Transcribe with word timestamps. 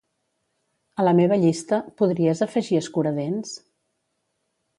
A 1.03 1.03
la 1.05 1.13
meva 1.19 1.37
llista, 1.43 1.81
podries 2.01 2.41
afegir 2.47 2.81
escuradents? 2.81 3.53